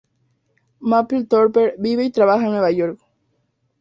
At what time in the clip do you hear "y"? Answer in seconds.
2.05-2.09